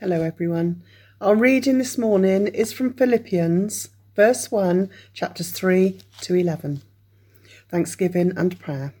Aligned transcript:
Hello, 0.00 0.22
everyone. 0.22 0.84
Our 1.20 1.34
reading 1.34 1.78
this 1.78 1.98
morning 1.98 2.46
is 2.46 2.72
from 2.72 2.92
Philippians, 2.92 3.88
verse 4.14 4.48
1, 4.48 4.90
chapters 5.12 5.50
3 5.50 5.98
to 6.20 6.36
11. 6.36 6.82
Thanksgiving 7.68 8.32
and 8.36 8.60
prayer. 8.60 8.94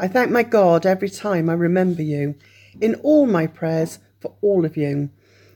I 0.00 0.08
thank 0.08 0.32
my 0.32 0.42
God 0.42 0.84
every 0.84 1.10
time 1.10 1.48
I 1.48 1.52
remember 1.52 2.02
you, 2.02 2.34
in 2.80 2.96
all 3.04 3.26
my 3.26 3.46
prayers 3.46 4.00
for 4.18 4.34
all 4.40 4.64
of 4.64 4.76
you. 4.76 5.10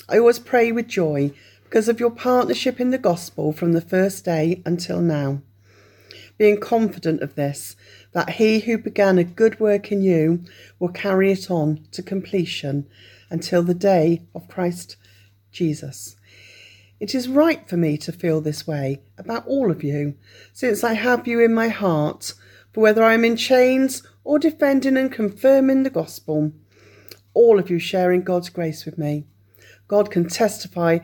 I 0.08 0.18
always 0.18 0.38
pray 0.38 0.70
with 0.70 0.86
joy 0.86 1.32
because 1.64 1.88
of 1.88 1.98
your 1.98 2.12
partnership 2.12 2.78
in 2.78 2.90
the 2.90 2.96
gospel 2.96 3.52
from 3.52 3.72
the 3.72 3.80
first 3.80 4.24
day 4.24 4.62
until 4.64 5.00
now. 5.00 5.42
Being 6.38 6.60
confident 6.60 7.22
of 7.22 7.34
this, 7.34 7.74
that 8.12 8.30
he 8.30 8.60
who 8.60 8.78
began 8.78 9.18
a 9.18 9.24
good 9.24 9.58
work 9.58 9.90
in 9.90 10.00
you 10.00 10.44
will 10.78 10.90
carry 10.90 11.32
it 11.32 11.50
on 11.50 11.88
to 11.90 12.04
completion 12.04 12.86
until 13.30 13.62
the 13.62 13.74
day 13.74 14.22
of 14.34 14.48
Christ 14.48 14.96
Jesus. 15.50 16.16
It 16.98 17.14
is 17.14 17.28
right 17.28 17.66
for 17.68 17.76
me 17.76 17.96
to 17.98 18.12
feel 18.12 18.40
this 18.40 18.66
way 18.66 19.00
about 19.16 19.46
all 19.46 19.70
of 19.70 19.82
you, 19.82 20.16
since 20.52 20.84
I 20.84 20.92
have 20.92 21.26
you 21.26 21.40
in 21.40 21.54
my 21.54 21.68
heart, 21.68 22.34
for 22.72 22.82
whether 22.82 23.02
I 23.02 23.14
am 23.14 23.24
in 23.24 23.36
chains 23.36 24.02
or 24.22 24.38
defending 24.38 24.96
and 24.96 25.10
confirming 25.10 25.82
the 25.82 25.90
gospel, 25.90 26.52
all 27.32 27.58
of 27.58 27.70
you 27.70 27.78
sharing 27.78 28.22
God's 28.22 28.50
grace 28.50 28.84
with 28.84 28.98
me. 28.98 29.24
God 29.88 30.10
can 30.10 30.28
testify 30.28 30.98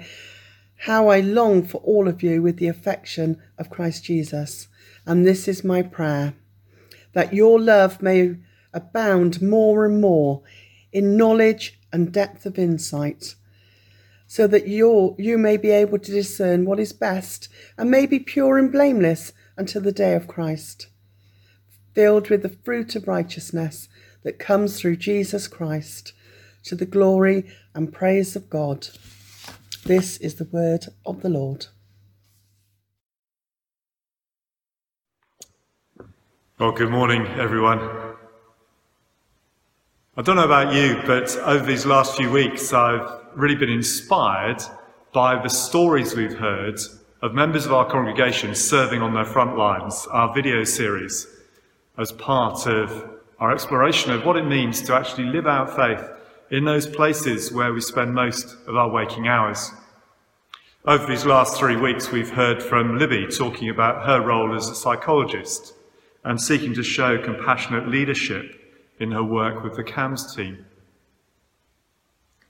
how 0.80 1.08
I 1.08 1.20
long 1.20 1.62
for 1.62 1.78
all 1.78 2.08
of 2.08 2.22
you 2.22 2.42
with 2.42 2.58
the 2.58 2.68
affection 2.68 3.40
of 3.58 3.70
Christ 3.70 4.04
Jesus. 4.04 4.68
And 5.06 5.24
this 5.24 5.48
is 5.48 5.64
my 5.64 5.82
prayer 5.82 6.34
that 7.14 7.32
your 7.32 7.58
love 7.58 8.02
may 8.02 8.36
abound 8.74 9.40
more 9.40 9.86
and 9.86 10.00
more 10.02 10.42
in 10.92 11.16
knowledge 11.16 11.75
and 11.92 12.12
depth 12.12 12.46
of 12.46 12.58
insight, 12.58 13.34
so 14.26 14.46
that 14.46 14.66
you 14.66 15.14
you 15.18 15.38
may 15.38 15.56
be 15.56 15.70
able 15.70 15.98
to 15.98 16.10
discern 16.10 16.64
what 16.64 16.80
is 16.80 16.92
best 16.92 17.48
and 17.78 17.90
may 17.90 18.06
be 18.06 18.18
pure 18.18 18.58
and 18.58 18.72
blameless 18.72 19.32
until 19.56 19.82
the 19.82 19.92
day 19.92 20.14
of 20.14 20.28
Christ, 20.28 20.88
filled 21.94 22.28
with 22.28 22.42
the 22.42 22.48
fruit 22.48 22.96
of 22.96 23.08
righteousness 23.08 23.88
that 24.22 24.38
comes 24.38 24.80
through 24.80 24.96
Jesus 24.96 25.46
Christ, 25.48 26.12
to 26.64 26.74
the 26.74 26.86
glory 26.86 27.46
and 27.74 27.92
praise 27.92 28.34
of 28.34 28.50
God. 28.50 28.88
This 29.84 30.16
is 30.16 30.34
the 30.34 30.48
word 30.50 30.86
of 31.04 31.22
the 31.22 31.28
Lord. 31.28 31.66
Well, 36.58 36.72
good 36.72 36.90
morning, 36.90 37.26
everyone. 37.38 38.16
I 40.18 40.22
don't 40.22 40.36
know 40.36 40.44
about 40.44 40.72
you, 40.72 40.98
but 41.04 41.36
over 41.40 41.66
these 41.66 41.84
last 41.84 42.16
few 42.16 42.30
weeks, 42.30 42.72
I've 42.72 43.06
really 43.34 43.54
been 43.54 43.68
inspired 43.68 44.62
by 45.12 45.42
the 45.42 45.50
stories 45.50 46.16
we've 46.16 46.38
heard 46.38 46.80
of 47.20 47.34
members 47.34 47.66
of 47.66 47.74
our 47.74 47.84
congregation 47.84 48.54
serving 48.54 49.02
on 49.02 49.12
their 49.12 49.26
front 49.26 49.58
lines, 49.58 50.08
our 50.10 50.32
video 50.34 50.64
series, 50.64 51.26
as 51.98 52.12
part 52.12 52.66
of 52.66 53.10
our 53.40 53.52
exploration 53.52 54.10
of 54.10 54.24
what 54.24 54.38
it 54.38 54.46
means 54.46 54.80
to 54.80 54.94
actually 54.94 55.26
live 55.26 55.46
out 55.46 55.76
faith 55.76 56.02
in 56.50 56.64
those 56.64 56.86
places 56.86 57.52
where 57.52 57.74
we 57.74 57.82
spend 57.82 58.14
most 58.14 58.56
of 58.66 58.74
our 58.74 58.88
waking 58.88 59.28
hours. 59.28 59.70
Over 60.86 61.06
these 61.06 61.26
last 61.26 61.58
three 61.58 61.76
weeks, 61.76 62.10
we've 62.10 62.30
heard 62.30 62.62
from 62.62 62.96
Libby 62.96 63.26
talking 63.26 63.68
about 63.68 64.06
her 64.06 64.22
role 64.22 64.56
as 64.56 64.70
a 64.70 64.74
psychologist 64.74 65.74
and 66.24 66.40
seeking 66.40 66.72
to 66.72 66.82
show 66.82 67.22
compassionate 67.22 67.86
leadership 67.86 68.55
in 68.98 69.12
her 69.12 69.24
work 69.24 69.62
with 69.62 69.76
the 69.76 69.84
CAMHS 69.84 70.34
team. 70.34 70.64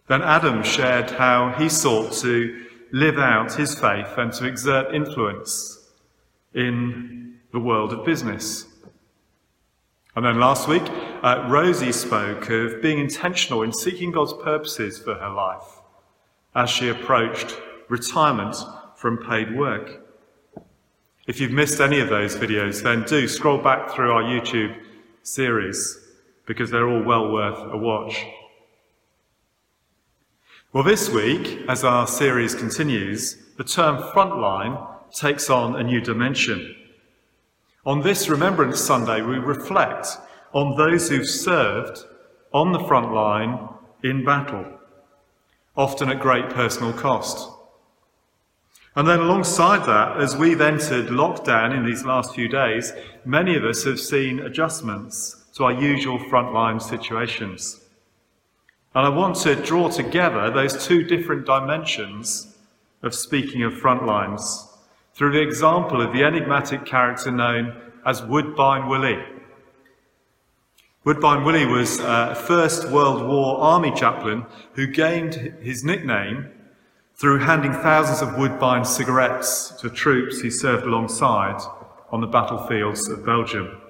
Then 0.09 0.23
Adam 0.23 0.63
shared 0.63 1.11
how 1.11 1.55
he 1.59 1.69
sought 1.69 2.13
to 2.15 2.65
live 2.93 3.19
out 3.19 3.55
his 3.55 3.79
faith 3.79 4.17
and 4.17 4.33
to 4.35 4.47
exert 4.47 4.95
influence 4.95 5.91
in 6.55 7.39
the 7.53 7.59
world 7.59 7.93
of 7.93 8.05
business. 8.05 8.67
And 10.15 10.25
then 10.25 10.39
last 10.39 10.69
week, 10.69 10.85
uh, 11.23 11.47
Rosie 11.49 11.93
spoke 11.93 12.49
of 12.49 12.81
being 12.81 12.99
intentional 12.99 13.63
in 13.63 13.73
seeking 13.73 14.13
God's 14.13 14.33
purposes 14.33 14.99
for 14.99 15.15
her 15.15 15.29
life 15.29 15.81
as 16.55 16.71
she 16.71 16.89
approached 16.89 17.61
retirement 17.89 18.57
from 18.97 19.19
paid 19.19 19.55
work. 19.55 20.03
If 21.27 21.41
you've 21.41 21.51
missed 21.51 21.81
any 21.81 22.01
of 22.01 22.09
those 22.09 22.37
videos, 22.37 22.83
then 22.83 23.03
do 23.03 23.29
scroll 23.29 23.59
back 23.59 23.91
through 23.91 24.13
our 24.13 24.23
YouTube 24.23 24.81
series 25.23 26.06
because 26.47 26.71
they're 26.71 26.89
all 26.89 27.03
well 27.03 27.31
worth 27.31 27.59
a 27.73 27.77
watch. 27.77 28.25
Well, 30.73 30.85
this 30.85 31.09
week, 31.09 31.61
as 31.69 31.85
our 31.85 32.07
series 32.07 32.55
continues, 32.55 33.37
the 33.57 33.65
term 33.65 33.99
frontline 33.99 34.87
takes 35.11 35.49
on 35.51 35.77
a 35.77 35.83
new 35.83 36.01
dimension. 36.01 36.75
On 37.85 38.03
this 38.03 38.29
Remembrance 38.29 38.81
Sunday, 38.81 39.23
we 39.23 39.39
reflect 39.39 40.09
on 40.53 40.77
those 40.77 41.09
who've 41.09 41.29
served 41.29 42.05
on 42.53 42.73
the 42.73 42.85
front 42.85 43.13
line 43.13 43.69
in 44.03 44.25
battle, 44.25 44.67
often 45.77 46.09
at 46.09 46.21
great 46.21 46.51
personal 46.51 46.93
cost. 46.93 47.49
And 48.95 49.07
then 49.07 49.21
alongside 49.21 49.87
that, 49.87 50.21
as 50.21 50.37
we've 50.37 50.61
entered 50.61 51.09
lockdown 51.09 51.77
in 51.77 51.85
these 51.85 52.05
last 52.05 52.35
few 52.35 52.49
days, 52.49 52.93
many 53.25 53.57
of 53.57 53.65
us 53.65 53.85
have 53.85 54.01
seen 54.01 54.41
adjustments 54.41 55.46
to 55.57 55.65
our 55.65 55.73
usual 55.73 56.19
frontline 56.19 56.81
situations. 56.81 57.81
And 58.95 59.07
I 59.07 59.09
want 59.09 59.37
to 59.37 59.55
draw 59.55 59.89
together 59.89 60.51
those 60.51 60.87
two 60.87 61.03
different 61.03 61.47
dimensions 61.47 62.57
of 63.03 63.15
speaking 63.15 63.63
of 63.63 63.73
frontlines 63.73 64.69
through 65.15 65.33
the 65.33 65.41
example 65.41 66.03
of 66.03 66.13
the 66.13 66.25
enigmatic 66.25 66.85
character 66.85 67.31
known 67.31 67.81
as 68.05 68.23
Woodbine 68.23 68.87
Willie. 68.87 69.25
Woodbine 71.05 71.43
Willie 71.45 71.65
was 71.65 72.01
uh, 72.01 72.29
a 72.33 72.35
First 72.35 72.91
World 72.91 73.27
War 73.27 73.59
Army 73.59 73.93
chaplain 73.93 74.45
who 74.75 74.87
gained 74.87 75.35
his 75.63 75.85
nickname 75.85 76.51
through 77.15 77.39
handing 77.39 77.73
thousands 77.73 78.21
of 78.21 78.37
Woodbine 78.37 78.85
cigarettes 78.85 79.71
to 79.81 79.89
troops 79.89 80.43
he 80.43 80.51
served 80.51 80.85
alongside 80.85 81.63
on 82.11 82.21
the 82.21 82.27
battlefields 82.27 83.09
of 83.09 83.25
Belgium. 83.25 83.81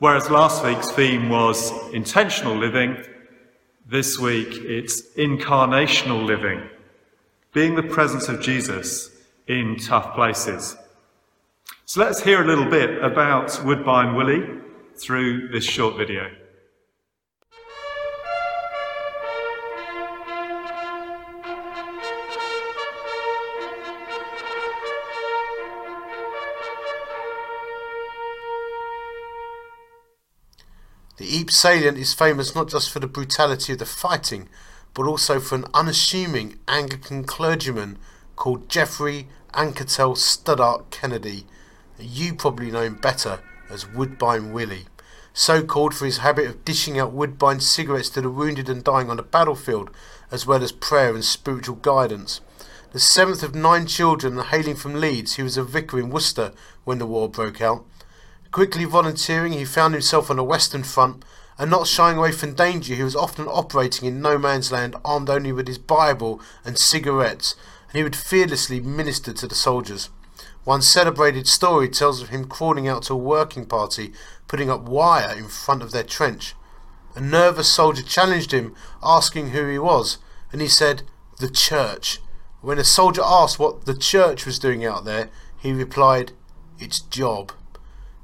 Whereas 0.00 0.30
last 0.30 0.64
week's 0.64 0.90
theme 0.92 1.28
was 1.28 1.72
intentional 1.92 2.56
living, 2.56 3.04
this 3.86 4.18
week 4.18 4.48
it's 4.50 5.02
incarnational 5.10 6.24
living, 6.24 6.62
being 7.52 7.74
the 7.74 7.82
presence 7.82 8.26
of 8.26 8.40
Jesus 8.40 9.10
in 9.46 9.76
tough 9.76 10.14
places. 10.14 10.74
So 11.84 12.00
let's 12.00 12.22
hear 12.22 12.42
a 12.42 12.46
little 12.46 12.64
bit 12.64 13.04
about 13.04 13.62
Woodbine 13.62 14.14
Willie 14.14 14.48
through 14.96 15.48
this 15.48 15.64
short 15.64 15.98
video. 15.98 16.30
Ypres 31.32 31.56
salient 31.56 31.96
is 31.96 32.12
famous 32.12 32.56
not 32.56 32.68
just 32.68 32.90
for 32.90 32.98
the 32.98 33.06
brutality 33.06 33.72
of 33.72 33.78
the 33.78 33.86
fighting, 33.86 34.48
but 34.94 35.06
also 35.06 35.38
for 35.38 35.54
an 35.54 35.64
unassuming 35.72 36.58
Anglican 36.66 37.22
clergyman 37.22 37.98
called 38.34 38.68
Geoffrey 38.68 39.28
Anketell 39.54 40.16
Studdert 40.16 40.90
Kennedy. 40.90 41.46
You 42.00 42.34
probably 42.34 42.72
know 42.72 42.82
him 42.82 42.96
better 42.96 43.40
as 43.68 43.88
Woodbine 43.88 44.52
Willie, 44.52 44.86
so 45.32 45.62
called 45.62 45.94
for 45.94 46.04
his 46.04 46.18
habit 46.18 46.46
of 46.46 46.64
dishing 46.64 46.98
out 46.98 47.12
Woodbine 47.12 47.60
cigarettes 47.60 48.10
to 48.10 48.20
the 48.20 48.30
wounded 48.30 48.68
and 48.68 48.82
dying 48.82 49.08
on 49.08 49.16
the 49.16 49.22
battlefield, 49.22 49.90
as 50.32 50.46
well 50.46 50.64
as 50.64 50.72
prayer 50.72 51.14
and 51.14 51.24
spiritual 51.24 51.76
guidance. 51.76 52.40
The 52.90 52.98
seventh 52.98 53.44
of 53.44 53.54
nine 53.54 53.86
children 53.86 54.36
hailing 54.36 54.74
from 54.74 54.94
Leeds, 54.94 55.34
he 55.34 55.44
was 55.44 55.56
a 55.56 55.62
vicar 55.62 56.00
in 56.00 56.10
Worcester 56.10 56.52
when 56.82 56.98
the 56.98 57.06
war 57.06 57.28
broke 57.28 57.60
out. 57.60 57.84
Quickly 58.52 58.84
volunteering, 58.84 59.52
he 59.52 59.64
found 59.64 59.94
himself 59.94 60.28
on 60.28 60.36
the 60.36 60.42
Western 60.42 60.82
Front, 60.82 61.24
and 61.56 61.70
not 61.70 61.86
shying 61.86 62.18
away 62.18 62.32
from 62.32 62.54
danger, 62.54 62.96
he 62.96 63.02
was 63.04 63.14
often 63.14 63.46
operating 63.46 64.08
in 64.08 64.20
no 64.20 64.38
man's 64.38 64.72
land 64.72 64.96
armed 65.04 65.30
only 65.30 65.52
with 65.52 65.68
his 65.68 65.78
Bible 65.78 66.40
and 66.64 66.76
cigarettes, 66.76 67.54
and 67.88 67.98
he 67.98 68.02
would 68.02 68.16
fearlessly 68.16 68.80
minister 68.80 69.32
to 69.32 69.46
the 69.46 69.54
soldiers. 69.54 70.10
One 70.64 70.82
celebrated 70.82 71.46
story 71.46 71.88
tells 71.88 72.20
of 72.20 72.30
him 72.30 72.48
crawling 72.48 72.88
out 72.88 73.04
to 73.04 73.12
a 73.12 73.16
working 73.16 73.66
party, 73.66 74.12
putting 74.48 74.68
up 74.68 74.82
wire 74.82 75.32
in 75.36 75.46
front 75.46 75.82
of 75.82 75.92
their 75.92 76.02
trench. 76.02 76.54
A 77.14 77.20
nervous 77.20 77.68
soldier 77.68 78.02
challenged 78.02 78.52
him, 78.52 78.74
asking 79.00 79.50
who 79.50 79.68
he 79.68 79.78
was, 79.78 80.18
and 80.50 80.60
he 80.60 80.68
said, 80.68 81.02
The 81.38 81.50
church. 81.50 82.18
When 82.62 82.78
a 82.78 82.84
soldier 82.84 83.22
asked 83.24 83.60
what 83.60 83.84
the 83.84 83.94
church 83.94 84.44
was 84.44 84.58
doing 84.58 84.84
out 84.84 85.04
there, 85.04 85.30
he 85.56 85.72
replied, 85.72 86.32
Its 86.80 87.00
job. 87.00 87.52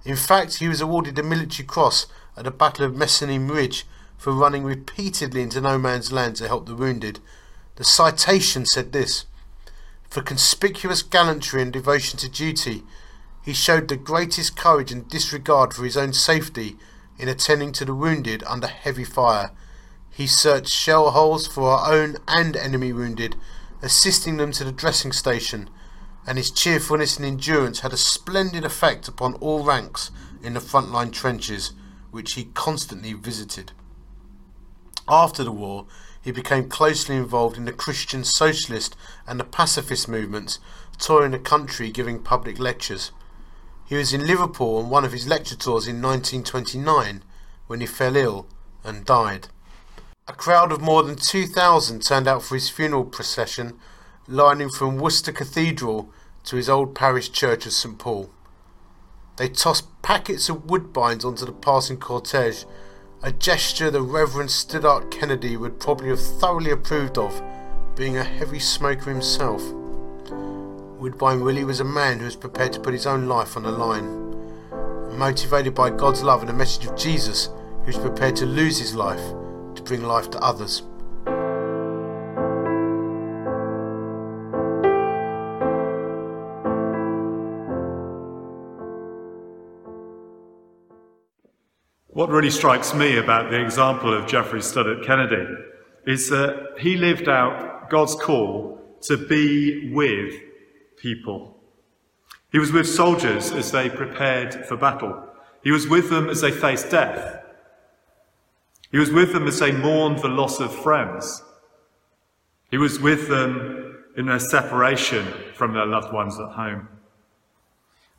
In 0.06 0.14
fact, 0.14 0.58
he 0.58 0.68
was 0.68 0.80
awarded 0.80 1.16
the 1.16 1.24
Military 1.24 1.66
Cross 1.66 2.06
at 2.36 2.44
the 2.44 2.52
Battle 2.52 2.84
of 2.84 2.94
Messines 2.94 3.50
Ridge 3.50 3.84
for 4.16 4.32
running 4.32 4.62
repeatedly 4.62 5.42
into 5.42 5.60
no 5.60 5.78
man's 5.78 6.12
land 6.12 6.36
to 6.36 6.46
help 6.46 6.66
the 6.66 6.76
wounded. 6.76 7.18
The 7.74 7.82
citation 7.82 8.66
said 8.66 8.92
this 8.92 9.24
For 10.08 10.22
conspicuous 10.22 11.02
gallantry 11.02 11.60
and 11.60 11.72
devotion 11.72 12.20
to 12.20 12.28
duty, 12.28 12.84
he 13.42 13.52
showed 13.52 13.88
the 13.88 13.96
greatest 13.96 14.56
courage 14.56 14.92
and 14.92 15.08
disregard 15.08 15.74
for 15.74 15.82
his 15.82 15.96
own 15.96 16.12
safety 16.12 16.76
in 17.18 17.28
attending 17.28 17.72
to 17.72 17.84
the 17.84 17.94
wounded 17.94 18.44
under 18.46 18.68
heavy 18.68 19.04
fire. 19.04 19.50
He 20.12 20.28
searched 20.28 20.70
shell 20.70 21.10
holes 21.10 21.48
for 21.48 21.70
our 21.70 21.92
own 21.92 22.18
and 22.28 22.56
enemy 22.56 22.92
wounded, 22.92 23.34
assisting 23.82 24.36
them 24.36 24.52
to 24.52 24.62
the 24.62 24.70
dressing 24.70 25.10
station, 25.10 25.68
and 26.26 26.38
his 26.38 26.50
cheerfulness 26.50 27.16
and 27.16 27.24
endurance 27.24 27.80
had 27.80 27.92
a 27.92 27.96
splendid 27.96 28.64
effect 28.64 29.06
upon 29.06 29.34
all 29.34 29.64
ranks 29.64 30.10
in 30.42 30.54
the 30.54 30.60
front-line 30.60 31.10
trenches, 31.12 31.72
which 32.10 32.34
he 32.34 32.44
constantly 32.54 33.12
visited. 33.12 33.72
After 35.08 35.44
the 35.44 35.52
war, 35.52 35.86
he 36.20 36.32
became 36.32 36.68
closely 36.68 37.14
involved 37.14 37.56
in 37.56 37.64
the 37.64 37.72
Christian 37.72 38.24
Socialist 38.24 38.96
and 39.26 39.38
the 39.38 39.44
pacifist 39.44 40.08
movements, 40.08 40.58
touring 40.98 41.30
the 41.30 41.38
country 41.38 41.90
giving 41.90 42.20
public 42.20 42.58
lectures. 42.58 43.12
He 43.84 43.94
was 43.94 44.12
in 44.12 44.26
Liverpool 44.26 44.78
on 44.78 44.90
one 44.90 45.04
of 45.04 45.12
his 45.12 45.28
lecture 45.28 45.54
tours 45.54 45.86
in 45.86 46.02
1929 46.02 47.22
when 47.68 47.80
he 47.80 47.86
fell 47.86 48.16
ill 48.16 48.48
and 48.82 49.04
died. 49.04 49.46
A 50.26 50.32
crowd 50.32 50.72
of 50.72 50.80
more 50.80 51.04
than 51.04 51.14
2,000 51.14 52.02
turned 52.02 52.26
out 52.26 52.42
for 52.42 52.56
his 52.56 52.68
funeral 52.68 53.04
procession, 53.04 53.78
lining 54.28 54.68
from 54.68 54.96
Worcester 54.96 55.30
Cathedral 55.30 56.10
to 56.44 56.56
his 56.56 56.68
old 56.68 56.96
parish 56.96 57.30
church 57.30 57.64
of 57.64 57.72
St 57.72 57.96
Paul. 57.96 58.28
They 59.36 59.48
tossed 59.48 59.86
packets 60.02 60.48
of 60.48 60.66
woodbines 60.66 61.24
onto 61.24 61.44
the 61.44 61.52
passing 61.52 61.98
cortege, 61.98 62.64
a 63.22 63.30
gesture 63.30 63.88
the 63.90 64.02
Reverend 64.02 64.50
Studdert 64.50 65.12
Kennedy 65.12 65.56
would 65.56 65.78
probably 65.78 66.08
have 66.08 66.20
thoroughly 66.20 66.72
approved 66.72 67.18
of, 67.18 67.40
being 67.94 68.16
a 68.16 68.24
heavy 68.24 68.58
smoker 68.58 69.10
himself. 69.10 69.62
Woodbine 70.98 71.44
Willie 71.44 71.64
was 71.64 71.78
a 71.78 71.84
man 71.84 72.18
who 72.18 72.24
was 72.24 72.36
prepared 72.36 72.72
to 72.72 72.80
put 72.80 72.94
his 72.94 73.06
own 73.06 73.28
life 73.28 73.56
on 73.56 73.62
the 73.62 73.70
line. 73.70 75.16
Motivated 75.16 75.74
by 75.74 75.90
God's 75.90 76.22
love 76.22 76.40
and 76.40 76.48
the 76.48 76.52
message 76.52 76.86
of 76.86 76.96
Jesus, 76.96 77.48
he 77.84 77.86
was 77.86 77.98
prepared 77.98 78.34
to 78.36 78.46
lose 78.46 78.78
his 78.78 78.94
life 78.94 79.22
to 79.76 79.82
bring 79.82 80.02
life 80.02 80.30
to 80.30 80.40
others. 80.40 80.82
What 92.16 92.30
really 92.30 92.50
strikes 92.50 92.94
me 92.94 93.18
about 93.18 93.50
the 93.50 93.60
example 93.60 94.10
of 94.10 94.26
Geoffrey 94.26 94.60
Studdert 94.60 95.04
Kennedy 95.04 95.54
is 96.06 96.30
that 96.30 96.76
he 96.78 96.96
lived 96.96 97.28
out 97.28 97.90
God's 97.90 98.14
call 98.14 98.80
to 99.02 99.18
be 99.18 99.92
with 99.92 100.32
people. 100.96 101.58
He 102.50 102.58
was 102.58 102.72
with 102.72 102.88
soldiers 102.88 103.52
as 103.52 103.70
they 103.70 103.90
prepared 103.90 104.64
for 104.64 104.78
battle. 104.78 105.28
He 105.62 105.70
was 105.70 105.88
with 105.88 106.08
them 106.08 106.30
as 106.30 106.40
they 106.40 106.50
faced 106.50 106.88
death. 106.88 107.44
He 108.90 108.96
was 108.96 109.10
with 109.10 109.34
them 109.34 109.46
as 109.46 109.58
they 109.58 109.72
mourned 109.72 110.20
the 110.20 110.28
loss 110.28 110.58
of 110.58 110.74
friends. 110.74 111.42
He 112.70 112.78
was 112.78 112.98
with 112.98 113.28
them 113.28 114.04
in 114.16 114.24
their 114.24 114.38
separation 114.38 115.34
from 115.52 115.74
their 115.74 115.84
loved 115.84 116.14
ones 116.14 116.40
at 116.40 116.52
home. 116.52 116.88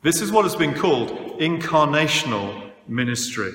This 0.02 0.20
is 0.20 0.30
what 0.30 0.44
has 0.44 0.54
been 0.54 0.74
called 0.74 1.08
incarnational 1.40 2.70
ministry. 2.86 3.50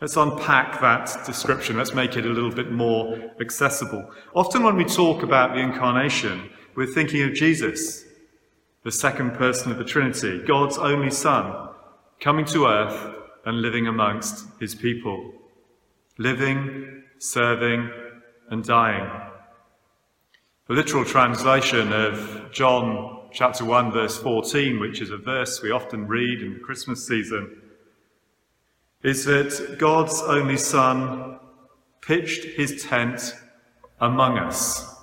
Let's 0.00 0.16
unpack 0.16 0.80
that 0.80 1.26
description. 1.26 1.76
Let's 1.76 1.92
make 1.92 2.16
it 2.16 2.24
a 2.24 2.28
little 2.28 2.52
bit 2.52 2.70
more 2.70 3.18
accessible. 3.40 4.08
Often, 4.32 4.62
when 4.62 4.76
we 4.76 4.84
talk 4.84 5.24
about 5.24 5.54
the 5.54 5.58
incarnation, 5.58 6.50
we're 6.76 6.86
thinking 6.86 7.22
of 7.22 7.34
Jesus, 7.34 8.04
the 8.84 8.92
second 8.92 9.32
person 9.32 9.72
of 9.72 9.78
the 9.78 9.84
Trinity, 9.84 10.40
God's 10.46 10.78
only 10.78 11.10
Son, 11.10 11.70
coming 12.20 12.44
to 12.46 12.66
earth 12.66 13.16
and 13.44 13.60
living 13.60 13.88
amongst 13.88 14.46
his 14.60 14.76
people, 14.76 15.32
living, 16.16 17.02
serving, 17.18 17.90
and 18.50 18.62
dying. 18.62 19.10
The 20.68 20.74
literal 20.74 21.04
translation 21.04 21.92
of 21.92 22.52
John 22.52 23.30
chapter 23.32 23.64
1, 23.64 23.90
verse 23.90 24.16
14, 24.16 24.78
which 24.78 25.00
is 25.00 25.10
a 25.10 25.16
verse 25.16 25.60
we 25.60 25.72
often 25.72 26.06
read 26.06 26.40
in 26.40 26.54
the 26.54 26.60
Christmas 26.60 27.04
season, 27.04 27.57
is 29.02 29.24
that 29.24 29.76
God's 29.78 30.20
only 30.22 30.56
Son 30.56 31.38
pitched 32.00 32.44
his 32.44 32.84
tent 32.84 33.34
among 34.00 34.38
us. 34.38 34.96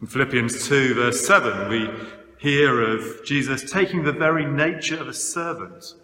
In 0.00 0.06
Philippians 0.06 0.66
2, 0.68 0.94
verse 0.94 1.26
7, 1.26 1.68
we 1.68 1.88
hear 2.38 2.82
of 2.82 3.24
Jesus 3.24 3.70
taking 3.70 4.02
the 4.02 4.12
very 4.12 4.44
nature 4.44 5.00
of 5.00 5.08
a 5.08 5.14
servant, 5.14 5.94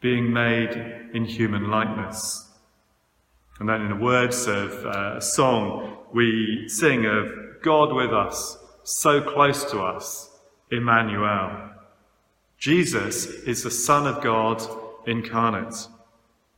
being 0.00 0.32
made 0.32 0.70
in 1.12 1.24
human 1.24 1.70
likeness. 1.70 2.48
And 3.58 3.68
then 3.68 3.80
in 3.82 3.88
the 3.88 4.04
words 4.04 4.46
of 4.46 4.84
uh, 4.84 5.14
a 5.16 5.22
song, 5.22 5.96
we 6.12 6.68
sing 6.68 7.06
of 7.06 7.62
God 7.62 7.92
with 7.92 8.12
us, 8.12 8.58
so 8.84 9.20
close 9.20 9.64
to 9.70 9.80
us, 9.80 10.30
Emmanuel. 10.70 11.70
Jesus 12.58 13.26
is 13.26 13.62
the 13.62 13.70
Son 13.70 14.06
of 14.06 14.22
God 14.22 14.62
incarnate, 15.06 15.88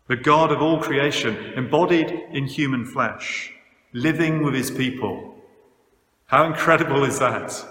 the 0.07 0.17
God 0.17 0.51
of 0.51 0.63
all 0.63 0.81
creation, 0.81 1.37
embodied 1.55 2.11
in 2.33 2.47
human 2.47 2.85
flesh, 2.85 3.53
living 3.93 4.43
with 4.43 4.55
his 4.55 4.71
people. 4.71 5.35
How 6.27 6.45
incredible 6.45 7.05
is 7.05 7.19
that? 7.19 7.65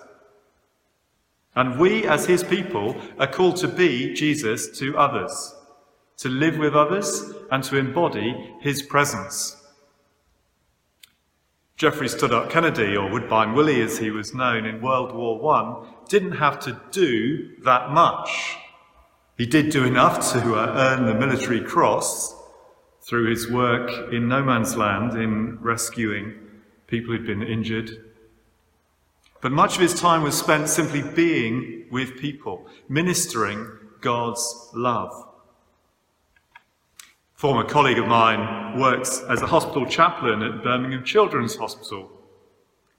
And 1.55 1.79
we, 1.79 2.05
as 2.05 2.27
his 2.27 2.43
people, 2.43 2.95
are 3.17 3.25
called 3.25 3.57
to 3.57 3.67
be 3.67 4.13
Jesus 4.13 4.77
to 4.77 4.95
others, 4.97 5.55
to 6.17 6.29
live 6.29 6.57
with 6.57 6.75
others, 6.75 7.31
and 7.51 7.63
to 7.63 7.77
embody 7.77 8.53
his 8.61 8.83
presence. 8.83 9.55
Geoffrey 11.75 12.07
Studdert 12.07 12.49
Kennedy, 12.49 12.95
or 12.95 13.09
Woodbine 13.09 13.53
Willie 13.53 13.81
as 13.81 13.99
he 13.99 14.09
was 14.09 14.33
known 14.33 14.65
in 14.65 14.81
World 14.81 15.15
War 15.15 15.53
I, 15.55 15.87
didn't 16.09 16.33
have 16.33 16.59
to 16.61 16.81
do 16.91 17.55
that 17.63 17.91
much. 17.91 18.57
He 19.37 19.45
did 19.45 19.69
do 19.69 19.83
enough 19.83 20.31
to 20.33 20.55
uh, 20.55 20.73
earn 20.75 21.05
the 21.05 21.13
military 21.13 21.61
cross 21.61 22.35
through 23.01 23.29
his 23.29 23.49
work 23.49 24.11
in 24.11 24.27
no 24.27 24.43
man's 24.43 24.75
land 24.75 25.13
in 25.13 25.59
rescuing 25.61 26.33
people 26.87 27.13
who'd 27.13 27.27
been 27.27 27.43
injured. 27.43 27.91
But 29.41 29.51
much 29.51 29.75
of 29.75 29.81
his 29.81 29.93
time 29.93 30.23
was 30.23 30.35
spent 30.35 30.69
simply 30.69 31.03
being 31.03 31.85
with 31.91 32.17
people, 32.17 32.67
ministering 32.89 33.67
God's 34.01 34.71
love. 34.73 35.11
A 37.35 37.39
former 37.39 37.63
colleague 37.63 37.99
of 37.99 38.07
mine 38.07 38.79
works 38.79 39.21
as 39.29 39.43
a 39.43 39.47
hospital 39.47 39.85
chaplain 39.85 40.41
at 40.41 40.63
Birmingham 40.63 41.03
Children's 41.03 41.55
Hospital. 41.55 42.11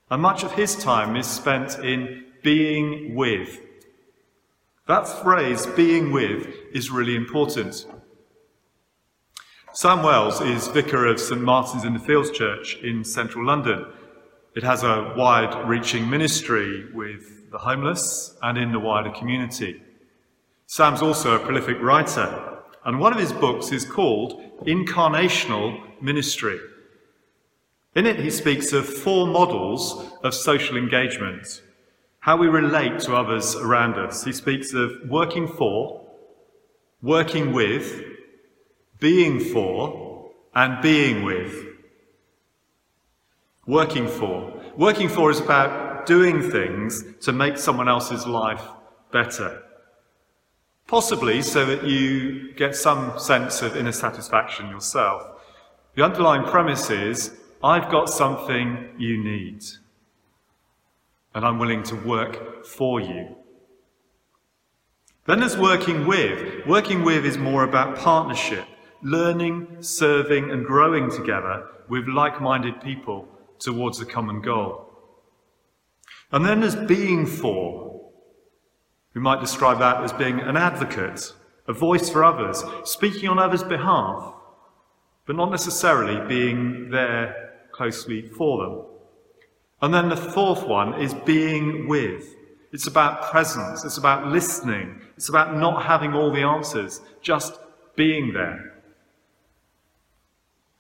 And 0.09 0.23
much 0.23 0.45
of 0.45 0.53
his 0.53 0.77
time 0.77 1.17
is 1.17 1.27
spent 1.27 1.81
in 1.81 2.27
being 2.45 3.17
with 3.17 3.61
that 4.89 5.07
phrase, 5.07 5.67
being 5.67 6.13
with, 6.13 6.49
is 6.73 6.91
really 6.91 7.15
important. 7.15 7.87
Sam 9.75 10.03
Wells 10.03 10.41
is 10.41 10.67
vicar 10.69 11.07
of 11.07 11.21
St 11.21 11.43
Martin's 11.43 11.85
in 11.85 11.93
the 11.93 12.01
Fields 12.01 12.31
Church 12.31 12.79
in 12.83 13.05
central 13.05 13.45
London. 13.45 13.85
It 14.57 14.63
has 14.63 14.85
a 14.85 15.13
wide 15.15 15.69
reaching 15.69 16.09
ministry 16.09 16.91
with 16.95 17.51
the 17.51 17.59
homeless 17.59 18.35
and 18.43 18.57
in 18.57 18.73
the 18.73 18.81
wider 18.81 19.11
community. 19.11 19.83
Sam's 20.67 21.03
also 21.03 21.37
a 21.37 21.39
prolific 21.39 21.81
writer, 21.83 22.63
and 22.87 22.99
one 22.99 23.13
of 23.13 23.21
his 23.21 23.33
books 23.33 23.73
is 23.73 23.85
called 23.85 24.43
Incarnational 24.63 26.01
Ministry. 26.01 26.59
In 27.95 28.07
it, 28.07 28.19
he 28.19 28.31
speaks 28.31 28.73
of 28.73 28.89
four 28.89 29.27
models 29.27 30.11
of 30.25 30.33
social 30.33 30.79
engagement 30.79 31.61
how 32.21 32.37
we 32.37 32.49
relate 32.49 32.99
to 33.01 33.15
others 33.15 33.55
around 33.55 33.95
us. 33.95 34.25
He 34.25 34.33
speaks 34.33 34.73
of 34.75 34.93
working 35.09 35.47
for, 35.47 36.07
working 37.01 37.53
with, 37.53 38.03
being 38.99 39.41
for, 39.41 40.31
and 40.55 40.83
being 40.83 41.23
with. 41.23 41.65
Working 43.67 44.09
for. 44.09 44.61
Working 44.77 45.09
for 45.09 45.31
is 45.31 45.41
about 45.41 46.07
doing 46.07 46.51
things 46.51 47.05
to 47.21 47.33
make 47.33 47.57
someone 47.59 47.89
else's 47.89 48.27
life 48.27 48.63
better. 49.13 49.63
Possibly 50.87 51.43
so 51.43 51.67
that 51.67 51.85
you 51.85 52.53
get 52.55 52.75
some 52.75 53.19
sense 53.19 53.63
of 53.63 53.77
inner 53.77 53.93
satisfaction 53.93 54.71
yourself. 54.71 55.23
The 55.95 56.05
underlying 56.05 56.45
premise 56.45 56.91
is 56.91 57.37
I've 57.63 57.91
got 57.91 58.09
something 58.09 58.95
you 58.99 59.23
need 59.23 59.65
and 61.39 61.47
I'm 61.47 61.61
willing 61.61 61.85
to 61.85 61.95
work 61.95 62.67
for 62.67 63.01
you. 63.01 63.37
Then 65.27 65.39
there's 65.39 65.57
working 65.57 66.05
with. 66.05 66.67
Working 66.67 67.05
with 67.05 67.25
is 67.25 67.39
more 67.39 67.63
about 67.63 67.97
partnership, 67.97 68.67
learning, 69.05 69.77
serving, 69.79 70.51
and 70.51 70.67
growing 70.67 71.13
together 71.13 71.65
with 71.89 72.09
like 72.09 72.41
minded 72.41 72.81
people 72.81 73.29
towards 73.61 74.01
a 74.01 74.05
common 74.05 74.43
goal. 74.43 74.91
And 76.33 76.45
then 76.45 76.59
there's 76.59 76.75
being 76.75 77.25
for. 77.25 78.11
We 79.15 79.21
might 79.21 79.41
describe 79.41 79.79
that 79.79 80.03
as 80.03 80.13
being 80.13 80.41
an 80.41 80.57
advocate, 80.57 81.35
a 81.69 81.73
voice 81.73 82.11
for 82.11 82.25
others, 82.25 82.65
speaking 82.83 83.29
on 83.29 83.39
others' 83.39 83.63
behalf, 83.63 84.35
but 85.25 85.37
not 85.37 85.53
necessarily 85.53 86.19
being 86.27 86.91
there 86.91 87.69
closely 87.71 88.23
for 88.23 88.65
them. 88.65 88.88
And 89.81 89.95
then 89.95 90.09
the 90.09 90.17
fourth 90.17 90.67
one 90.67 91.01
is 91.01 91.15
being 91.15 91.89
with. 91.89 92.35
It's 92.73 92.87
about 92.87 93.31
presence. 93.31 93.85
It's 93.85 93.99
about 93.99 94.27
listening. 94.27 95.01
It's 95.17 95.29
about 95.29 95.57
not 95.57 95.85
having 95.85 96.15
all 96.15 96.33
the 96.33 96.43
answers, 96.43 97.01
just 97.23 97.59
being 97.97 98.33
there. 98.33 98.75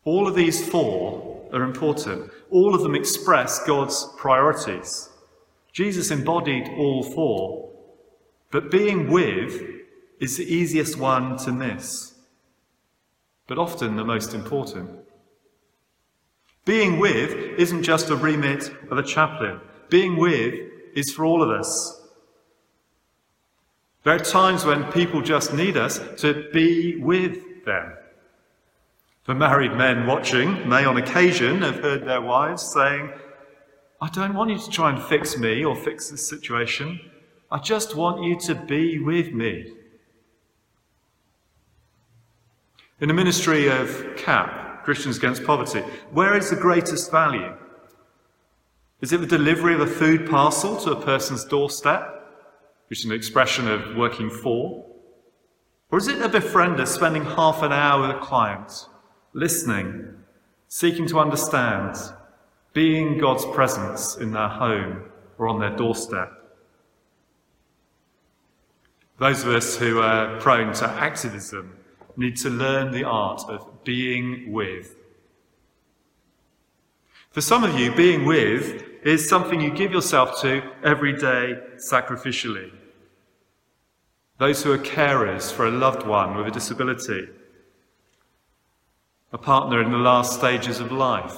All 0.05 0.27
of 0.27 0.35
these 0.35 0.67
four 0.69 1.49
are 1.53 1.63
important. 1.63 2.31
All 2.51 2.75
of 2.75 2.83
them 2.83 2.95
express 2.95 3.65
God's 3.65 4.09
priorities. 4.17 5.11
Jesus 5.73 6.11
embodied 6.11 6.69
all 6.77 7.03
four, 7.03 7.71
but 8.51 8.71
being 8.71 9.11
with 9.11 9.63
is 10.19 10.37
the 10.37 10.53
easiest 10.53 10.99
one 10.99 11.37
to 11.39 11.53
miss, 11.53 12.15
but 13.47 13.59
often 13.59 13.97
the 13.97 14.05
most 14.05 14.35
important. 14.35 14.91
Being 16.69 16.99
with 16.99 17.33
isn't 17.59 17.83
just 17.83 18.11
a 18.11 18.15
remit 18.15 18.71
of 18.91 18.99
a 18.99 19.03
chaplain. 19.03 19.59
Being 19.89 20.19
with 20.19 20.53
is 20.95 21.11
for 21.11 21.25
all 21.25 21.43
of 21.43 21.49
us. 21.49 22.03
There 24.05 24.15
are 24.15 24.19
times 24.19 24.67
when 24.67 24.93
people 24.93 25.23
just 25.23 25.55
need 25.55 25.79
us 25.79 25.99
to 26.19 26.51
be 26.53 26.97
with 26.97 27.65
them. 27.65 27.95
The 29.25 29.35
married 29.35 29.79
men 29.79 30.07
watching 30.07 30.69
may 30.69 30.85
on 30.85 30.99
occasion 30.99 31.63
have 31.63 31.77
heard 31.77 32.07
their 32.07 32.21
wives 32.21 32.71
saying, 32.71 33.13
I 34.03 34.11
don't 34.11 34.35
want 34.35 34.51
you 34.51 34.59
to 34.59 34.71
try 34.71 34.91
and 34.91 35.03
fix 35.03 35.39
me 35.39 35.65
or 35.65 35.75
fix 35.75 36.11
this 36.11 36.29
situation. 36.29 37.01
I 37.51 37.61
just 37.61 37.97
want 37.97 38.23
you 38.23 38.39
to 38.41 38.55
be 38.55 38.99
with 38.99 39.33
me. 39.33 39.73
In 43.01 43.09
the 43.09 43.15
ministry 43.15 43.69
of 43.69 44.17
CAP, 44.19 44.68
Christians 44.89 45.19
Against 45.19 45.45
Poverty, 45.45 45.81
where 46.13 46.35
is 46.35 46.49
the 46.49 46.57
greatest 46.57 47.11
value? 47.11 47.55
Is 49.03 49.13
it 49.13 49.21
the 49.21 49.27
delivery 49.27 49.75
of 49.75 49.81
a 49.81 49.87
food 49.87 50.31
parcel 50.31 50.79
to 50.79 50.93
a 50.93 51.05
person's 51.05 51.45
doorstep, 51.45 52.27
which 52.89 53.01
is 53.01 53.05
an 53.05 53.13
expression 53.13 53.69
of 53.69 53.97
working 53.97 54.31
for? 54.31 54.87
Or 55.91 55.99
is 55.99 56.09
it 56.09 56.23
a 56.23 56.29
befriender 56.31 56.87
spending 56.87 57.23
half 57.23 57.63
an 57.63 57.71
hour 57.71 58.01
with 58.01 58.17
a 58.17 58.21
client, 58.21 58.87
listening, 59.35 60.15
seeking 60.69 61.07
to 61.09 61.21
understand, 61.21 61.95
being 62.73 63.19
God's 63.19 63.45
presence 63.45 64.17
in 64.17 64.33
their 64.33 64.49
home 64.49 65.03
or 65.37 65.49
on 65.49 65.61
their 65.61 65.77
doorstep? 65.77 66.33
Those 69.19 69.43
of 69.43 69.51
us 69.51 69.77
who 69.77 70.01
are 70.01 70.41
prone 70.41 70.73
to 70.73 70.89
activism 70.89 71.75
need 72.19 72.37
to 72.37 72.51
learn 72.51 72.91
the 72.91 73.05
art 73.05 73.43
of 73.49 73.85
being 73.85 74.53
with. 74.53 74.97
For 77.31 77.41
some 77.41 77.63
of 77.63 77.79
you, 77.79 77.95
being 77.95 78.25
with 78.25 78.83
is 79.05 79.29
something 79.29 79.61
you 79.61 79.71
give 79.71 79.93
yourself 79.93 80.41
to 80.41 80.63
every 80.83 81.13
day 81.13 81.61
sacrificially. 81.77 82.73
Those 84.39 84.63
who 84.63 84.73
are 84.73 84.79
carers 84.79 85.53
for 85.53 85.67
a 85.67 85.71
loved 85.71 86.07
one 86.07 86.37
with 86.37 86.49
a 86.49 86.51
disability, 86.51 87.29
a 89.33 89.39
partner 89.39 89.81
in 89.83 89.93
the 89.93 89.99
last 89.99 90.35
stages 90.35 90.81
of 90.81 90.91
life, 90.91 91.37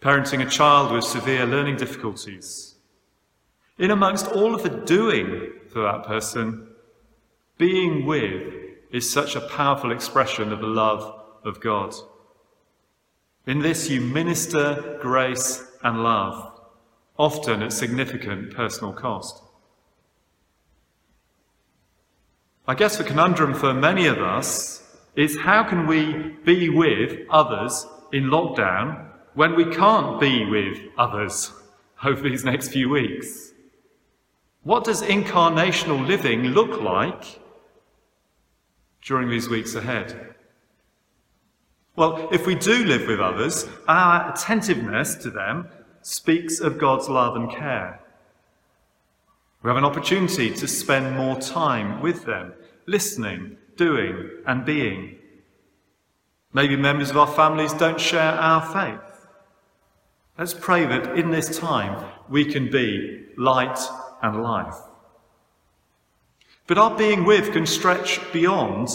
parenting 0.00 0.46
a 0.46 0.50
child 0.50 0.92
with 0.92 1.04
severe 1.04 1.46
learning 1.46 1.76
difficulties. 1.76 2.76
In 3.78 3.90
amongst 3.90 4.28
all 4.28 4.54
of 4.54 4.62
the 4.62 4.68
doing 4.68 5.52
for 5.68 5.82
that 5.82 6.04
person, 6.04 6.68
being 7.58 8.06
with 8.06 8.59
is 8.90 9.10
such 9.10 9.36
a 9.36 9.40
powerful 9.40 9.92
expression 9.92 10.52
of 10.52 10.60
the 10.60 10.66
love 10.66 11.22
of 11.44 11.60
God. 11.60 11.94
In 13.46 13.60
this, 13.60 13.88
you 13.88 14.00
minister 14.00 14.98
grace 15.00 15.64
and 15.82 16.02
love, 16.02 16.52
often 17.18 17.62
at 17.62 17.72
significant 17.72 18.54
personal 18.54 18.92
cost. 18.92 19.42
I 22.68 22.74
guess 22.74 22.96
the 22.96 23.04
conundrum 23.04 23.54
for 23.54 23.74
many 23.74 24.06
of 24.06 24.18
us 24.18 24.84
is 25.16 25.40
how 25.40 25.64
can 25.64 25.86
we 25.86 26.36
be 26.44 26.68
with 26.68 27.18
others 27.30 27.86
in 28.12 28.24
lockdown 28.24 29.08
when 29.34 29.56
we 29.56 29.74
can't 29.74 30.20
be 30.20 30.44
with 30.44 30.78
others 30.96 31.52
over 32.04 32.28
these 32.28 32.44
next 32.44 32.68
few 32.68 32.88
weeks? 32.88 33.52
What 34.62 34.84
does 34.84 35.02
incarnational 35.02 36.06
living 36.06 36.42
look 36.48 36.80
like 36.80 37.39
during 39.02 39.28
these 39.28 39.48
weeks 39.48 39.74
ahead? 39.74 40.34
Well, 41.96 42.28
if 42.32 42.46
we 42.46 42.54
do 42.54 42.84
live 42.84 43.06
with 43.06 43.20
others, 43.20 43.68
our 43.88 44.32
attentiveness 44.32 45.16
to 45.16 45.30
them 45.30 45.68
speaks 46.02 46.60
of 46.60 46.78
God's 46.78 47.08
love 47.08 47.36
and 47.36 47.50
care. 47.50 48.00
We 49.62 49.68
have 49.68 49.76
an 49.76 49.84
opportunity 49.84 50.50
to 50.50 50.66
spend 50.66 51.16
more 51.16 51.38
time 51.38 52.00
with 52.00 52.24
them, 52.24 52.54
listening, 52.86 53.58
doing, 53.76 54.30
and 54.46 54.64
being. 54.64 55.16
Maybe 56.52 56.76
members 56.76 57.10
of 57.10 57.18
our 57.18 57.26
families 57.26 57.74
don't 57.74 58.00
share 58.00 58.32
our 58.32 58.62
faith. 58.72 59.26
Let's 60.38 60.54
pray 60.54 60.86
that 60.86 61.18
in 61.18 61.30
this 61.30 61.58
time 61.58 62.10
we 62.30 62.46
can 62.46 62.70
be 62.70 63.26
light 63.36 63.78
and 64.22 64.42
life. 64.42 64.74
But 66.70 66.78
our 66.78 66.96
being 66.96 67.24
with 67.24 67.52
can 67.52 67.66
stretch 67.66 68.20
beyond 68.32 68.90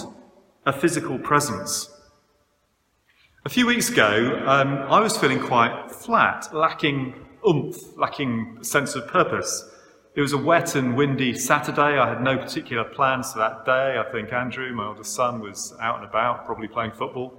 a 0.65 0.72
physical 0.72 1.20
presence. 1.20 1.89
A 3.44 3.50
few 3.50 3.67
weeks 3.67 3.89
ago, 3.89 4.41
um, 4.46 4.77
I 4.89 5.01
was 5.01 5.17
feeling 5.17 5.41
quite 5.41 5.91
flat, 5.91 6.55
lacking 6.55 7.15
oomph, 7.46 7.98
lacking 7.98 8.60
sense 8.63 8.96
of 8.96 9.10
purpose. 9.10 9.70
It 10.15 10.22
was 10.22 10.32
a 10.32 10.38
wet 10.38 10.75
and 10.75 10.96
windy 10.96 11.34
Saturday. 11.34 12.00
I 12.00 12.08
had 12.08 12.22
no 12.22 12.38
particular 12.38 12.86
plans 12.86 13.34
for 13.34 13.39
that 13.39 13.65
day. 13.65 13.98
I 14.00 14.10
think 14.10 14.32
Andrew, 14.32 14.74
my 14.74 14.86
oldest 14.86 15.13
son, 15.13 15.41
was 15.41 15.74
out 15.82 15.98
and 15.98 16.05
about, 16.05 16.46
probably 16.46 16.70
playing 16.70 16.91
football. 16.91 17.38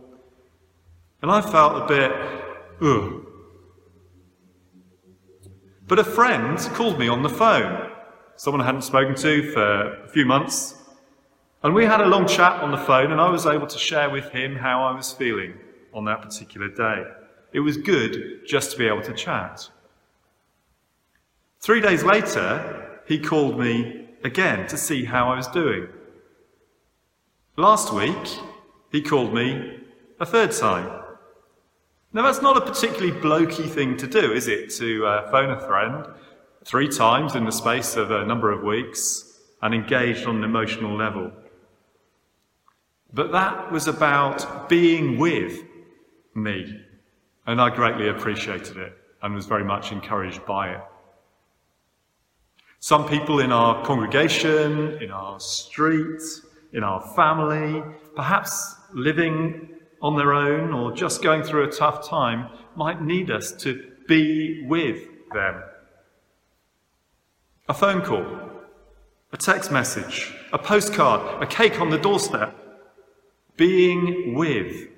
And 1.23 1.31
I 1.31 1.41
felt 1.41 1.83
a 1.83 1.87
bit, 1.87 2.13
ugh. 2.83 3.27
But 5.89 5.99
a 5.99 6.05
friend 6.05 6.59
called 6.75 6.99
me 6.99 7.09
on 7.09 7.23
the 7.23 7.31
phone 7.31 7.96
someone 8.37 8.61
I 8.61 8.67
hadn't 8.67 8.83
spoken 8.83 9.15
to 9.17 9.53
for 9.53 10.05
a 10.05 10.09
few 10.09 10.27
months. 10.27 10.75
And 11.63 11.75
we 11.75 11.85
had 11.85 12.01
a 12.01 12.07
long 12.07 12.29
chat 12.29 12.63
on 12.63 12.71
the 12.71 12.79
phone, 12.79 13.11
and 13.13 13.21
I 13.21 13.31
was 13.31 13.47
able 13.47 13.67
to 13.67 13.79
share 13.79 14.11
with 14.11 14.31
him 14.31 14.57
how 14.57 14.85
I 14.85 14.95
was 14.95 15.13
feeling 15.13 15.55
on 15.93 16.05
that 16.05 16.23
particular 16.23 16.69
day. 16.69 17.05
It 17.53 17.61
was 17.61 17.77
good 17.77 18.47
just 18.47 18.73
to 18.73 18.79
be 18.79 18.87
able 18.87 19.03
to 19.03 19.15
chat. 19.15 19.69
Three 21.61 21.81
days 21.81 22.05
later, 22.05 23.01
he 23.07 23.19
called 23.19 23.59
me 23.59 24.09
again 24.23 24.67
to 24.69 24.77
see 24.77 25.05
how 25.05 25.31
I 25.33 25.37
was 25.37 25.49
doing. 25.49 25.89
Last 27.57 27.93
week, 27.93 28.39
he 28.93 29.01
called 29.01 29.33
me 29.33 29.81
a 30.21 30.27
third 30.27 30.53
time. 30.53 31.03
Now, 32.13 32.23
that's 32.23 32.43
not 32.43 32.57
a 32.57 32.61
particularly 32.61 33.13
blokey 33.13 33.69
thing 33.69 33.97
to 33.97 34.07
do, 34.07 34.33
is 34.33 34.47
it? 34.47 34.71
To 34.75 35.07
uh, 35.07 35.31
phone 35.31 35.51
a 35.51 35.61
friend 35.67 36.07
three 36.67 36.89
times 36.89 37.37
in 37.37 37.45
the 37.45 37.53
space 37.53 37.95
of 37.95 38.11
a 38.11 38.27
number 38.27 38.51
of 38.51 38.65
weeks 38.65 39.39
and 39.63 39.73
engaged 39.73 40.27
on 40.27 40.39
an 40.39 40.45
emotional 40.45 40.97
level. 40.97 41.31
But 43.13 43.31
that 43.31 43.71
was 43.71 43.87
about 43.87 44.69
being 44.69 45.17
with 45.17 45.61
me, 46.35 46.81
and 47.47 47.61
I 47.61 47.71
greatly 47.71 48.09
appreciated 48.09 48.79
it 48.79 48.99
and 49.23 49.33
was 49.33 49.47
very 49.47 49.63
much 49.63 49.93
encouraged 49.93 50.45
by 50.45 50.73
it. 50.73 50.81
Some 52.81 53.09
people 53.09 53.39
in 53.39 53.53
our 53.53 53.85
congregation, 53.85 55.01
in 55.01 55.13
our 55.13 55.39
street, 55.39 56.21
in 56.73 56.83
our 56.83 57.01
family, 57.15 57.81
perhaps 58.17 58.75
living 58.93 59.69
on 60.03 60.17
their 60.17 60.33
own 60.33 60.73
or 60.75 60.91
just 60.91 61.23
going 61.23 61.45
through 61.45 61.69
a 61.69 61.73
tough 61.73 62.09
time, 62.09 62.51
might 62.75 63.01
need 63.01 63.31
us 63.31 63.53
to 63.53 63.93
be 64.09 64.67
with 64.67 65.09
them 65.33 65.63
a 67.69 67.75
phone 67.75 68.01
call, 68.01 68.25
a 69.33 69.37
text 69.37 69.73
message, 69.73 70.33
a 70.53 70.59
postcard, 70.59 71.43
a 71.43 71.47
cake 71.47 71.81
on 71.81 71.91
the 71.91 71.99
doorstep. 71.99 72.55
Being 73.57 74.35
with. 74.35 74.89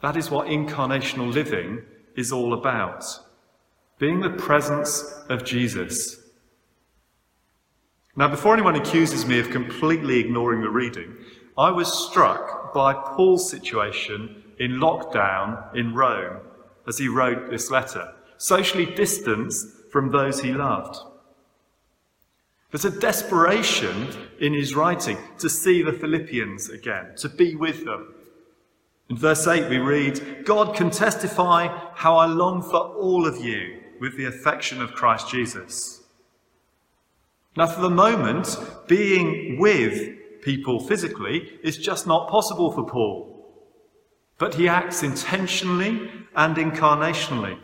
That 0.00 0.16
is 0.16 0.30
what 0.30 0.46
incarnational 0.46 1.32
living 1.32 1.82
is 2.16 2.32
all 2.32 2.54
about. 2.54 3.04
Being 3.98 4.20
the 4.20 4.30
presence 4.30 5.02
of 5.28 5.44
Jesus. 5.44 6.20
Now, 8.14 8.28
before 8.28 8.54
anyone 8.54 8.76
accuses 8.76 9.26
me 9.26 9.38
of 9.38 9.50
completely 9.50 10.20
ignoring 10.20 10.62
the 10.62 10.70
reading, 10.70 11.14
I 11.58 11.70
was 11.70 12.06
struck 12.06 12.72
by 12.72 12.94
Paul's 12.94 13.50
situation 13.50 14.44
in 14.58 14.78
lockdown 14.80 15.74
in 15.74 15.92
Rome 15.92 16.38
as 16.88 16.96
he 16.96 17.08
wrote 17.08 17.50
this 17.50 17.70
letter, 17.70 18.14
socially 18.38 18.86
distanced 18.86 19.66
from 19.90 20.10
those 20.10 20.40
he 20.40 20.52
loved. 20.52 20.96
There's 22.70 22.84
a 22.84 23.00
desperation 23.00 24.08
in 24.40 24.52
his 24.52 24.74
writing 24.74 25.18
to 25.38 25.48
see 25.48 25.82
the 25.82 25.92
Philippians 25.92 26.68
again, 26.68 27.14
to 27.18 27.28
be 27.28 27.54
with 27.54 27.84
them. 27.84 28.14
In 29.08 29.16
verse 29.16 29.46
8, 29.46 29.70
we 29.70 29.78
read, 29.78 30.44
God 30.44 30.74
can 30.74 30.90
testify 30.90 31.68
how 31.94 32.16
I 32.16 32.26
long 32.26 32.62
for 32.62 32.78
all 32.78 33.26
of 33.26 33.38
you 33.38 33.80
with 34.00 34.16
the 34.16 34.24
affection 34.24 34.82
of 34.82 34.92
Christ 34.92 35.30
Jesus. 35.30 36.02
Now, 37.56 37.66
for 37.66 37.80
the 37.80 37.90
moment, 37.90 38.58
being 38.88 39.58
with 39.58 40.42
people 40.42 40.80
physically 40.80 41.58
is 41.62 41.78
just 41.78 42.06
not 42.06 42.28
possible 42.28 42.70
for 42.72 42.84
Paul. 42.84 43.32
But 44.38 44.54
he 44.54 44.68
acts 44.68 45.02
intentionally 45.02 46.10
and 46.34 46.56
incarnationally. 46.56 47.58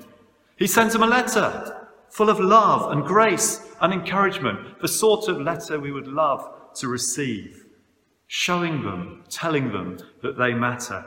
He 0.57 0.67
sends 0.67 0.93
them 0.93 1.03
a 1.03 1.07
letter 1.07 1.82
full 2.13 2.29
of 2.29 2.39
love 2.39 2.93
and 2.93 3.05
grace 3.05 3.67
and 3.81 3.91
encouragement, 3.93 4.79
the 4.83 4.89
sort 4.89 5.29
of 5.29 5.41
letter 5.41 5.81
we 5.81 5.91
would 5.91 6.07
love 6.07 6.47
to 6.75 6.87
receive, 6.87 7.65
showing 8.27 8.83
them, 8.83 9.25
telling 9.31 9.73
them 9.73 9.99
that 10.23 10.37
they 10.37 10.53
matter. 10.53 11.07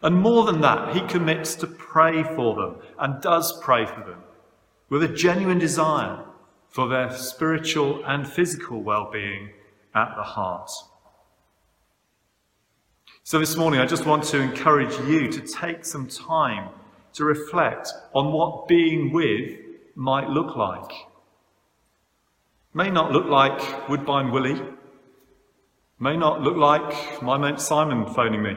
And 0.00 0.14
more 0.14 0.44
than 0.44 0.60
that, 0.60 0.94
he 0.94 1.00
commits 1.08 1.56
to 1.56 1.66
pray 1.66 2.22
for 2.22 2.54
them 2.54 2.76
and 3.00 3.20
does 3.20 3.58
pray 3.60 3.84
for 3.84 4.00
them 4.00 4.22
with 4.90 5.02
a 5.02 5.08
genuine 5.08 5.58
desire 5.58 6.24
for 6.68 6.86
their 6.88 7.10
spiritual 7.10 8.04
and 8.04 8.28
physical 8.28 8.80
well 8.80 9.10
being 9.10 9.50
at 9.92 10.14
the 10.14 10.22
heart. 10.22 10.70
So, 13.24 13.40
this 13.40 13.56
morning, 13.56 13.80
I 13.80 13.86
just 13.86 14.06
want 14.06 14.22
to 14.24 14.40
encourage 14.40 14.96
you 15.08 15.32
to 15.32 15.40
take 15.40 15.84
some 15.84 16.06
time 16.06 16.68
to 17.14 17.24
reflect 17.24 17.88
on 18.12 18.32
what 18.32 18.68
being 18.68 19.12
with 19.12 19.63
might 19.94 20.28
look 20.28 20.56
like. 20.56 20.90
May 22.72 22.90
not 22.90 23.12
look 23.12 23.26
like 23.26 23.88
Woodbine 23.88 24.32
Willie, 24.32 24.60
may 26.00 26.16
not 26.16 26.40
look 26.40 26.56
like 26.56 27.22
my 27.22 27.38
mate 27.38 27.60
Simon 27.60 28.06
phoning 28.12 28.42
me. 28.42 28.56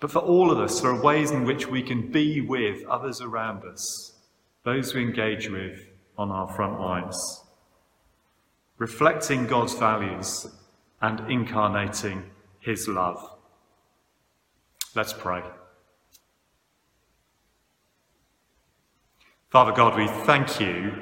But 0.00 0.10
for 0.10 0.18
all 0.18 0.50
of 0.50 0.58
us, 0.58 0.80
there 0.80 0.90
are 0.90 1.02
ways 1.02 1.30
in 1.30 1.44
which 1.44 1.66
we 1.66 1.82
can 1.82 2.12
be 2.12 2.40
with 2.42 2.84
others 2.86 3.22
around 3.22 3.64
us, 3.64 4.12
those 4.64 4.94
we 4.94 5.02
engage 5.02 5.48
with 5.48 5.88
on 6.18 6.30
our 6.30 6.48
front 6.54 6.78
lines, 6.78 7.42
reflecting 8.76 9.46
God's 9.46 9.74
values 9.74 10.46
and 11.00 11.20
incarnating 11.30 12.30
his 12.60 12.86
love. 12.86 13.30
Let's 14.94 15.12
pray. 15.12 15.42
Father 19.54 19.70
God, 19.70 19.96
we 19.96 20.08
thank 20.08 20.58
you 20.58 20.92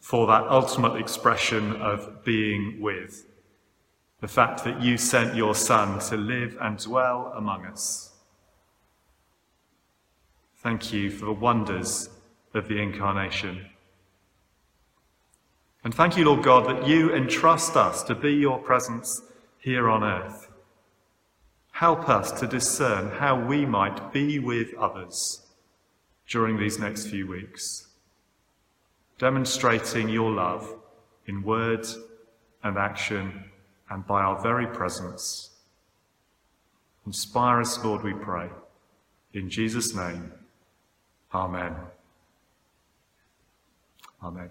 for 0.00 0.26
that 0.26 0.42
ultimate 0.48 1.00
expression 1.00 1.76
of 1.76 2.22
being 2.24 2.78
with. 2.78 3.24
The 4.20 4.28
fact 4.28 4.64
that 4.64 4.82
you 4.82 4.98
sent 4.98 5.34
your 5.34 5.54
Son 5.54 5.98
to 6.10 6.18
live 6.18 6.58
and 6.60 6.76
dwell 6.76 7.32
among 7.34 7.64
us. 7.64 8.12
Thank 10.58 10.92
you 10.92 11.10
for 11.10 11.24
the 11.24 11.32
wonders 11.32 12.10
of 12.52 12.68
the 12.68 12.76
incarnation. 12.76 13.64
And 15.82 15.94
thank 15.94 16.18
you, 16.18 16.26
Lord 16.26 16.42
God, 16.42 16.66
that 16.66 16.86
you 16.86 17.14
entrust 17.14 17.78
us 17.78 18.02
to 18.02 18.14
be 18.14 18.34
your 18.34 18.58
presence 18.58 19.22
here 19.58 19.88
on 19.88 20.04
earth. 20.04 20.50
Help 21.70 22.10
us 22.10 22.30
to 22.40 22.46
discern 22.46 23.10
how 23.12 23.42
we 23.42 23.64
might 23.64 24.12
be 24.12 24.38
with 24.38 24.74
others 24.74 25.46
during 26.30 26.56
these 26.56 26.78
next 26.78 27.08
few 27.08 27.26
weeks, 27.26 27.88
demonstrating 29.18 30.08
your 30.08 30.30
love 30.30 30.74
in 31.26 31.42
word 31.42 31.86
and 32.62 32.78
action 32.78 33.44
and 33.90 34.06
by 34.06 34.22
our 34.22 34.40
very 34.40 34.66
presence. 34.68 35.50
Inspire 37.04 37.60
us, 37.60 37.84
Lord, 37.84 38.02
we 38.04 38.14
pray. 38.14 38.48
In 39.34 39.50
Jesus' 39.50 39.94
name. 39.94 40.32
Amen. 41.34 41.74
Amen. 44.22 44.50